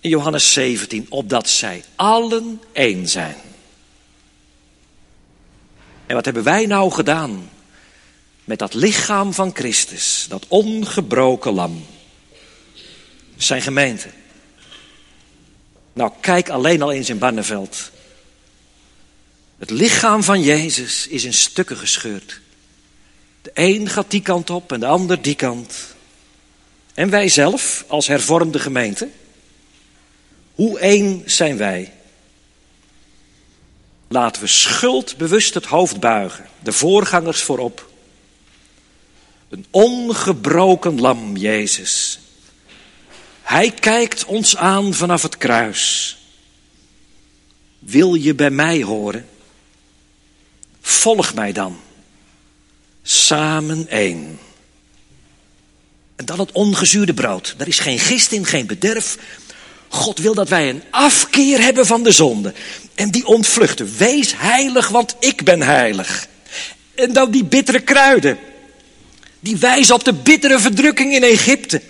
[0.00, 3.52] in Johannes 17 opdat zij allen één zijn.
[6.14, 7.50] Wat hebben wij nou gedaan
[8.44, 11.86] met dat lichaam van Christus, dat ongebroken lam?
[13.36, 14.08] Zijn gemeente.
[15.92, 17.90] Nou, kijk alleen al eens in Barneveld.
[19.58, 22.40] Het lichaam van Jezus is in stukken gescheurd.
[23.42, 25.94] De een gaat die kant op en de ander die kant.
[26.94, 29.08] En wij zelf, als hervormde gemeente,
[30.54, 31.92] hoe één zijn wij?
[34.14, 37.90] Laten we schuldbewust het hoofd buigen, de voorgangers voorop.
[39.48, 42.18] Een ongebroken lam, Jezus.
[43.42, 46.16] Hij kijkt ons aan vanaf het kruis.
[47.78, 49.28] Wil je bij mij horen?
[50.80, 51.80] Volg mij dan.
[53.02, 54.38] Samen één.
[56.16, 57.54] En dan het ongezuurde brood.
[57.56, 59.18] Daar is geen gist in, geen bederf.
[59.88, 62.52] God wil dat wij een afkeer hebben van de zonde.
[62.94, 63.94] En die ontvluchten.
[63.96, 66.26] Wees heilig, want ik ben heilig.
[66.94, 68.38] En dan die bittere kruiden.
[69.40, 71.82] Die wijzen op de bittere verdrukking in Egypte.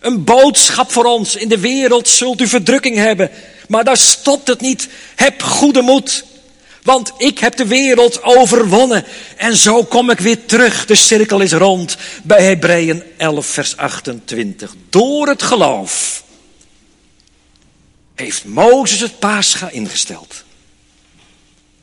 [0.00, 1.36] Een boodschap voor ons.
[1.36, 3.30] In de wereld zult u verdrukking hebben.
[3.68, 4.88] Maar daar stopt het niet.
[5.14, 6.24] Heb goede moed.
[6.82, 9.04] Want ik heb de wereld overwonnen.
[9.36, 10.86] En zo kom ik weer terug.
[10.86, 11.96] De cirkel is rond.
[12.22, 14.74] Bij Hebreeën 11, vers 28.
[14.90, 16.24] Door het geloof
[18.16, 20.44] heeft Mozes het paascha ingesteld.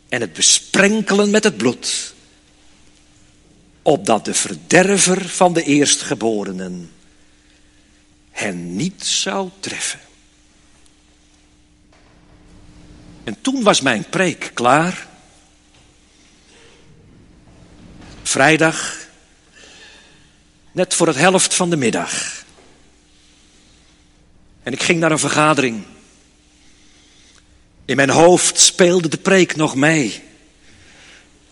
[0.09, 2.13] En het besprenkelen met het bloed.
[3.81, 6.91] Opdat de verderver van de eerstgeborenen
[8.31, 9.99] hen niet zou treffen.
[13.23, 15.07] En toen was mijn preek klaar.
[18.23, 18.97] Vrijdag,
[20.71, 22.43] net voor het helft van de middag.
[24.63, 25.83] En ik ging naar een vergadering.
[27.85, 30.23] In mijn hoofd speelde de preek nog mee.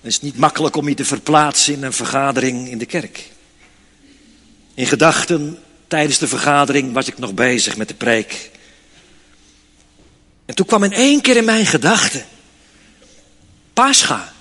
[0.01, 3.29] Het is niet makkelijk om je te verplaatsen in een vergadering in de kerk.
[4.73, 8.51] In gedachten tijdens de vergadering was ik nog bezig met de preek.
[10.45, 12.25] En toen kwam in één keer in mijn gedachten.
[13.73, 14.34] Pascha.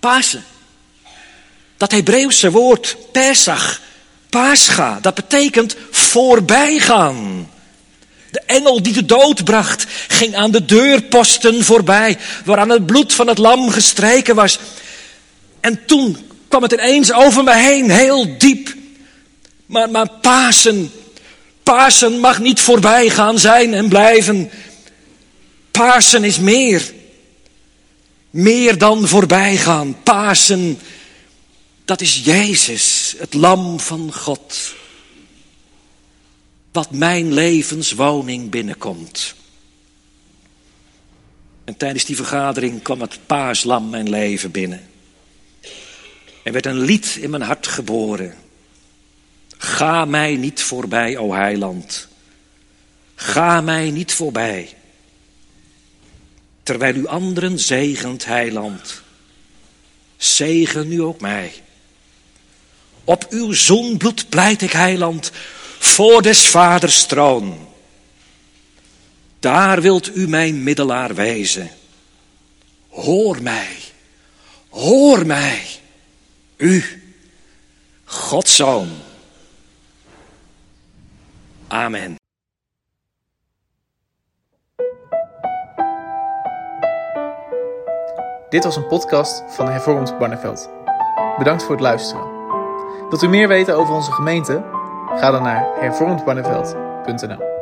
[0.00, 0.44] Pasen.
[1.76, 3.80] Dat Hebreeuwse woord Pesach.
[4.30, 5.00] Pascha.
[5.00, 7.48] Dat betekent voorbijgaan.
[8.36, 13.28] De engel die de dood bracht, ging aan de deurposten voorbij, waaraan het bloed van
[13.28, 14.58] het lam gestreken was.
[15.60, 16.16] En toen
[16.48, 18.74] kwam het ineens over me heen, heel diep.
[19.66, 20.92] Maar, maar Pasen,
[21.62, 24.50] Pasen mag niet voorbij gaan zijn en blijven.
[25.70, 26.92] Pasen is meer.
[28.30, 29.96] Meer dan voorbijgaan.
[30.02, 30.78] Pasen,
[31.84, 34.74] dat is Jezus, het lam van God
[36.76, 39.34] wat mijn levenswoning binnenkomt.
[41.64, 44.88] En tijdens die vergadering kwam het paaslam mijn leven binnen.
[46.42, 48.34] Er werd een lied in mijn hart geboren.
[49.58, 52.08] Ga mij niet voorbij, o heiland.
[53.14, 54.74] Ga mij niet voorbij.
[56.62, 59.02] Terwijl u anderen zegent, heiland.
[60.16, 61.52] Zegen nu ook mij.
[63.04, 65.32] Op uw zonbloed pleit ik, heiland,
[65.78, 67.66] voor des vaders troon.
[69.40, 71.70] Daar wilt u mijn middelaar wijzen.
[72.88, 73.76] Hoor mij,
[74.68, 75.62] hoor mij,
[76.56, 76.84] u,
[78.04, 78.88] Gods Zoon.
[81.68, 82.16] Amen.
[88.48, 90.70] Dit was een podcast van Hervormd Barneveld.
[91.38, 92.34] Bedankt voor het luisteren.
[93.08, 94.75] Wilt u meer weten over onze gemeente?
[95.20, 97.55] Ga dan naar hervormdbarneveld.nl